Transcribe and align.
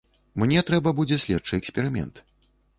Мне 0.43 0.63
трэба 0.69 0.95
будзе 1.01 1.19
следчы 1.27 1.61
эксперымент. 1.61 2.27